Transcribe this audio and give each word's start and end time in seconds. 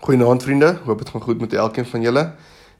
Goeienaand 0.00 0.42
vriende, 0.42 0.78
hoop 0.84 0.98
dit 0.98 1.08
gaan 1.08 1.20
goed 1.20 1.40
met 1.40 1.52
elkeen 1.52 1.84
van 1.86 2.00
julle. 2.00 2.22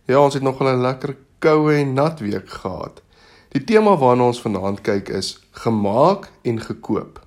Ja, 0.08 0.22
ons 0.24 0.34
het 0.34 0.42
nog 0.42 0.60
'n 0.60 0.80
lekker 0.80 1.16
koue 1.38 1.74
en 1.74 1.92
nat 1.92 2.20
week 2.20 2.50
gehad. 2.50 3.02
Die 3.48 3.64
tema 3.64 3.96
waarna 3.96 4.22
ons 4.22 4.40
vanaand 4.40 4.80
kyk 4.80 5.08
is 5.08 5.38
gemaak 5.50 6.30
en 6.42 6.60
gekoop. 6.60 7.20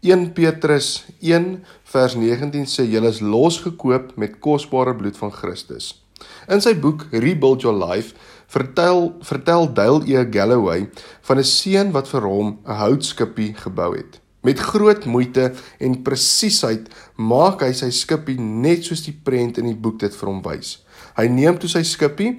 1 0.00 0.32
Petrus 0.32 1.06
1 1.20 1.64
vers 1.82 2.14
19 2.14 2.66
sê 2.66 2.84
julle 2.90 3.08
is 3.08 3.20
losgekoop 3.20 4.16
met 4.16 4.38
kosbare 4.38 4.96
bloed 4.96 5.16
van 5.16 5.32
Christus. 5.32 6.04
In 6.48 6.60
sy 6.60 6.78
boek 6.78 7.06
Rebuild 7.10 7.60
Your 7.62 7.86
Life 7.86 8.14
vertel 8.46 9.16
vertel 9.20 9.72
Dale 9.72 10.04
E. 10.06 10.26
Galloway 10.30 10.90
van 11.20 11.38
'n 11.38 11.44
seun 11.44 11.90
wat 11.90 12.08
vir 12.08 12.20
hom 12.20 12.58
'n 12.66 12.72
houtskipie 12.72 13.54
gebou 13.54 13.96
het. 13.96 14.21
Met 14.42 14.58
groot 14.58 15.04
moeite 15.06 15.52
en 15.78 16.00
presisheid 16.02 16.88
maak 17.16 17.62
hy 17.62 17.70
sy 17.78 17.90
skippie 17.94 18.38
net 18.40 18.84
soos 18.84 19.04
die 19.06 19.14
prent 19.14 19.60
in 19.62 19.68
die 19.70 19.78
boek 19.78 20.00
dit 20.02 20.14
vir 20.18 20.30
hom 20.30 20.40
wys. 20.42 20.80
Hy 21.14 21.28
neem 21.30 21.60
toe 21.62 21.70
sy 21.70 21.84
skippie 21.86 22.32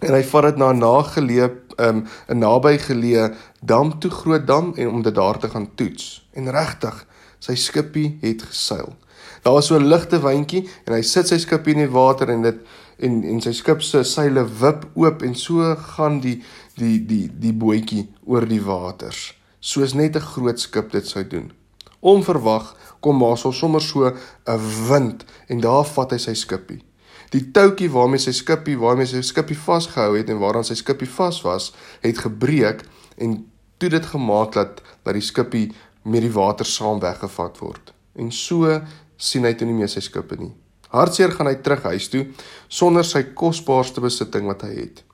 en 0.00 0.16
hy 0.16 0.22
vat 0.32 0.48
dit 0.48 0.58
na 0.58 0.72
'n 0.72 0.82
nageleë 0.82 1.48
um, 1.78 2.02
'n 2.28 2.38
nabygeleë 2.42 3.28
dam 3.62 3.94
toe 4.00 4.10
groot 4.10 4.46
dam 4.46 4.74
en 4.76 4.88
om 4.88 5.02
dit 5.02 5.14
daar 5.14 5.38
te 5.38 5.48
gaan 5.48 5.68
toets. 5.74 6.26
En 6.34 6.50
regtig, 6.50 7.06
sy 7.38 7.54
skippie 7.54 8.18
het 8.20 8.42
geseil. 8.42 8.96
Daar 9.42 9.52
was 9.52 9.66
so 9.66 9.78
'n 9.78 9.86
ligte 9.86 10.20
windjie 10.20 10.68
en 10.86 10.94
hy 10.94 11.02
sit 11.02 11.28
sy 11.28 11.38
skippie 11.38 11.74
in 11.74 11.86
die 11.86 11.92
water 11.92 12.28
en 12.28 12.42
dit 12.42 12.58
en 12.98 13.24
en 13.24 13.40
sy 13.40 13.52
skip 13.52 13.82
se 13.82 14.02
seile 14.04 14.44
wip 14.44 14.86
oop 14.94 15.22
en 15.22 15.34
so 15.34 15.74
gaan 15.74 16.20
die 16.20 16.42
die 16.76 16.98
die 17.06 17.30
die 17.32 17.52
bootjie 17.52 18.08
oor 18.26 18.46
die 18.46 18.62
waters 18.62 19.39
soos 19.60 19.92
net 19.92 20.16
'n 20.16 20.20
groot 20.32 20.60
skip 20.60 20.90
dit 20.90 21.06
sou 21.06 21.24
doen. 21.24 21.52
Onverwag 22.00 22.76
kom 23.00 23.16
Masel 23.16 23.52
sommer 23.52 23.80
so 23.80 24.06
'n 24.06 24.60
wind 24.88 25.24
en 25.48 25.60
daar 25.60 25.84
vat 25.84 26.10
hy 26.10 26.18
sy 26.18 26.34
skippie. 26.34 26.84
Die 27.30 27.50
touwtjie 27.50 27.90
waarmee 27.90 28.18
sy 28.18 28.32
skippie, 28.32 28.78
waarmee 28.78 29.06
sy 29.06 29.20
skippie 29.22 29.56
vasgehou 29.56 30.16
het 30.16 30.30
en 30.30 30.38
waaraan 30.38 30.64
sy 30.64 30.74
skippie 30.74 31.08
vas 31.08 31.42
was, 31.42 31.72
het 32.00 32.18
gebreek 32.18 32.82
en 33.16 33.46
toe 33.78 33.88
dit 33.88 34.06
gemaak 34.06 34.52
dat 34.52 34.82
dat 35.04 35.14
die 35.14 35.22
skippie 35.22 35.72
met 36.04 36.22
die 36.22 36.32
water 36.32 36.66
saam 36.66 37.00
weggevat 37.00 37.58
word. 37.58 37.92
En 38.16 38.32
so 38.32 38.80
sien 39.16 39.44
hy 39.44 39.54
toe 39.54 39.66
nie 39.68 39.76
meer 39.76 39.88
sy 39.88 40.00
skippe 40.00 40.36
nie. 40.36 40.52
Hartseer 40.90 41.30
gaan 41.30 41.46
hy 41.46 41.54
terug 41.62 41.82
huis 41.82 42.08
toe 42.08 42.26
sonder 42.68 43.04
sy 43.06 43.22
kosbaarste 43.22 44.00
besitting 44.00 44.46
wat 44.50 44.62
hy 44.66 44.74
het. 44.74 45.04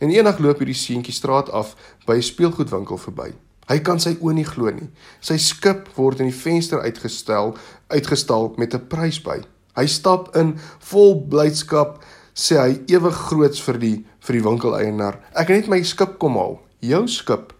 En 0.00 0.10
eendag 0.10 0.40
loop 0.40 0.58
hierdie 0.58 0.74
seentjie 0.74 1.14
straat 1.14 1.50
af 1.50 1.76
by 2.06 2.16
'n 2.16 2.22
speelgoedwinkel 2.22 2.98
verby. 2.98 3.32
Hy 3.70 3.78
kan 3.86 4.00
sy 4.02 4.16
oë 4.18 4.34
nie 4.34 4.46
glo 4.48 4.72
nie. 4.74 4.88
Sy 5.22 5.36
skip 5.38 5.86
word 5.94 6.20
in 6.20 6.30
die 6.32 6.34
venster 6.34 6.82
uitgestel, 6.82 7.54
uitgestal 7.92 8.54
met 8.58 8.74
'n 8.74 8.88
prys 8.90 9.20
by. 9.22 9.38
Hy 9.76 9.86
stap 9.86 10.34
in 10.36 10.58
vol 10.90 11.14
blydskap, 11.28 12.02
sê 12.34 12.58
hy 12.58 12.80
ewig 12.90 13.14
groots 13.14 13.60
vir 13.62 13.78
die 13.78 14.04
vir 14.20 14.34
die 14.34 14.42
winkeleienaar. 14.42 15.20
Ek 15.34 15.48
het 15.48 15.56
net 15.56 15.68
my 15.68 15.82
skip 15.82 16.18
kom 16.18 16.36
haal. 16.36 16.60
Jou 16.80 17.06
skip. 17.06 17.52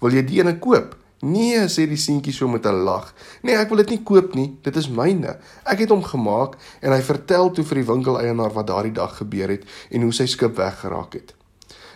Wil 0.00 0.12
jy 0.12 0.22
die 0.26 0.40
ene 0.40 0.58
koop? 0.58 0.96
Nee, 1.22 1.68
sê 1.68 1.86
die 1.88 1.96
seentjie 1.96 2.32
so 2.32 2.48
met 2.48 2.66
'n 2.66 2.84
lag. 2.84 3.14
Nee, 3.42 3.56
ek 3.56 3.68
wil 3.68 3.78
dit 3.78 3.90
nie 3.90 4.02
koop 4.02 4.34
nie. 4.34 4.58
Dit 4.62 4.76
is 4.76 4.88
myne. 4.88 5.38
Ek 5.64 5.78
het 5.78 5.88
hom 5.88 6.02
gemaak 6.02 6.56
en 6.82 6.92
hy 6.92 7.00
vertel 7.00 7.50
toe 7.50 7.64
vir 7.64 7.76
die 7.76 7.92
winkeleienaar 7.92 8.52
wat 8.52 8.66
daardie 8.66 8.92
dag 8.92 9.16
gebeur 9.16 9.48
het 9.48 9.64
en 9.90 10.02
hoe 10.02 10.12
sy 10.12 10.26
skip 10.26 10.56
weggeraak 10.56 11.12
het. 11.14 11.34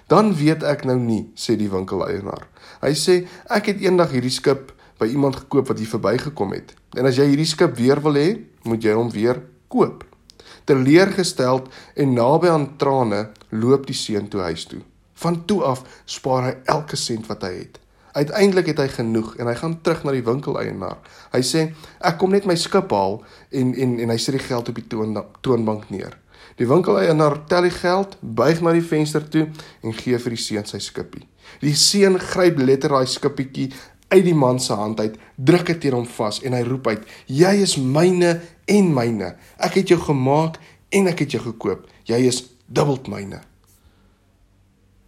Dan 0.08 0.32
weet 0.36 0.64
ek 0.64 0.86
nou 0.88 0.96
nie, 0.96 1.26
sê 1.36 1.58
die 1.60 1.68
winkeleienaar. 1.68 2.46
Hy 2.80 2.92
sê 2.96 3.20
ek 3.52 3.74
het 3.74 3.82
eendag 3.84 4.14
hierdie 4.16 4.32
skip 4.32 4.72
by 4.98 5.10
iemand 5.12 5.36
gekoop 5.42 5.68
wat 5.68 5.80
hier 5.80 5.90
verbygekom 5.90 6.54
het. 6.56 6.72
En 6.96 7.06
as 7.08 7.18
jy 7.20 7.28
hierdie 7.28 7.48
skip 7.48 7.76
weer 7.76 8.00
wil 8.02 8.16
hê, 8.16 8.28
moet 8.64 8.84
jy 8.84 8.94
hom 8.96 9.10
weer 9.12 9.42
koop. 9.68 10.06
Teleurgesteld 10.68 11.68
en 11.96 12.16
naby 12.16 12.48
aan 12.52 12.70
trane 12.80 13.28
loop 13.52 13.84
die 13.88 13.96
seun 13.96 14.30
toe 14.32 14.40
huis 14.48 14.64
toe. 14.70 14.80
Van 15.18 15.42
toe 15.44 15.60
af 15.66 15.84
spaar 16.08 16.48
hy 16.48 16.54
elke 16.72 16.96
sent 16.96 17.28
wat 17.28 17.44
hy 17.44 17.52
het. 17.58 17.78
Uiteindelik 18.16 18.72
het 18.72 18.80
hy 18.82 18.88
genoeg 18.90 19.34
en 19.36 19.50
hy 19.50 19.54
gaan 19.60 19.76
terug 19.84 20.06
na 20.06 20.14
die 20.16 20.24
winkeleienaar. 20.24 20.98
Hy 21.34 21.42
sê 21.44 21.66
ek 22.00 22.16
kom 22.20 22.32
net 22.32 22.48
my 22.48 22.56
skip 22.58 22.90
haal 22.96 23.20
en 23.52 23.74
en 23.76 23.98
en 24.02 24.14
hy 24.14 24.18
sit 24.18 24.38
die 24.38 24.44
geld 24.46 24.72
op 24.72 24.80
die 24.80 24.88
toon, 24.88 25.20
toonbank 25.44 25.90
neer. 25.92 26.16
Die 26.58 26.66
winkeleienaar 26.66 27.44
tel 27.46 27.68
die 27.68 27.74
geld, 27.74 28.16
buig 28.20 28.60
na 28.62 28.72
die 28.74 28.84
venster 28.84 29.24
toe 29.28 29.46
en 29.82 29.94
gee 29.94 30.18
vir 30.18 30.34
die 30.34 30.42
seun 30.42 30.66
sy 30.66 30.80
skippie. 30.82 31.26
Die 31.62 31.74
seun 31.74 32.18
gryp 32.18 32.58
letterlik 32.58 33.06
daai 33.06 33.06
skippietjie 33.06 33.68
uit 34.08 34.24
die 34.24 34.34
man 34.34 34.60
se 34.60 34.72
hand 34.72 35.00
uit, 35.00 35.18
druk 35.36 35.66
dit 35.68 35.80
teen 35.84 35.96
hom 35.98 36.06
vas 36.16 36.40
en 36.42 36.56
hy 36.56 36.62
roep 36.66 36.86
uit: 36.86 37.04
"Jy 37.26 37.54
is 37.62 37.76
myne 37.76 38.40
en 38.66 38.94
myne. 38.94 39.36
Ek 39.58 39.74
het 39.74 39.88
jou 39.88 40.00
gemaak 40.00 40.58
en 40.90 41.06
ek 41.06 41.18
het 41.18 41.30
jou 41.36 41.42
gekoop. 41.42 41.86
Jy 42.04 42.26
is 42.26 42.44
dubbel 42.66 42.98
myne." 43.08 43.40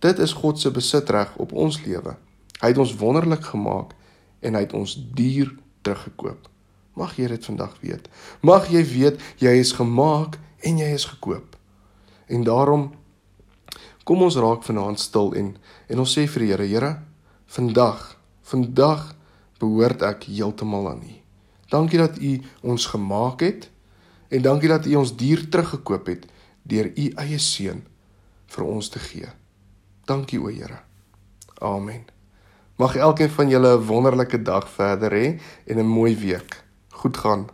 Dit 0.00 0.18
is 0.18 0.32
God 0.32 0.58
se 0.58 0.70
besitreg 0.70 1.36
op 1.36 1.52
ons 1.52 1.82
lewe. 1.84 2.16
Hy 2.60 2.68
het 2.68 2.78
ons 2.78 2.96
wonderlik 2.96 3.44
gemaak 3.44 3.92
en 4.40 4.54
hy 4.54 4.60
het 4.60 4.72
ons 4.72 4.94
duur 5.14 5.52
teruggekoop. 5.82 6.48
Mag 6.96 7.16
jy 7.16 7.28
dit 7.28 7.44
vandag 7.44 7.76
weet. 7.80 8.08
Mag 8.40 8.68
jy 8.72 8.84
weet 8.84 9.20
jy 9.38 9.52
is 9.60 9.72
gemaak 9.72 10.38
en 10.62 10.78
jy 10.78 10.90
is 10.94 11.04
gekoop. 11.04 11.56
En 12.26 12.44
daarom 12.44 12.90
kom 14.04 14.22
ons 14.22 14.36
raak 14.36 14.64
vanaand 14.66 15.00
stil 15.00 15.34
en 15.34 15.56
en 15.90 15.98
ons 15.98 16.12
sê 16.16 16.26
vir 16.30 16.44
die 16.44 16.50
Here, 16.52 16.66
Here, 16.66 16.90
vandag, 17.46 18.16
vandag 18.46 19.14
behoort 19.58 20.02
ek 20.06 20.28
heeltemal 20.30 20.88
aan 20.92 21.02
U. 21.02 21.16
Dankie 21.70 21.98
dat 21.98 22.18
U 22.18 22.32
ons 22.62 22.86
gemaak 22.86 23.42
het 23.42 23.70
en 24.30 24.42
dankie 24.42 24.70
dat 24.70 24.86
U 24.86 24.94
ons 25.02 25.16
dier 25.16 25.48
teruggekoop 25.50 26.06
het 26.06 26.26
deur 26.62 26.90
U 26.94 27.10
eie 27.24 27.38
seun 27.38 27.84
vir 28.50 28.64
ons 28.66 28.88
te 28.90 29.02
gee. 29.02 29.28
Dankie 30.06 30.40
o, 30.40 30.50
Here. 30.50 30.82
Amen. 31.60 32.06
Mag 32.80 32.96
elkeen 32.96 33.30
van 33.30 33.48
julle 33.48 33.76
'n 33.76 33.86
wonderlike 33.86 34.42
dag 34.42 34.68
verder 34.68 35.12
hê 35.12 35.40
en 35.66 35.78
'n 35.78 35.86
mooi 35.86 36.16
week. 36.16 36.64
Goed 36.90 37.16
gaan. 37.16 37.50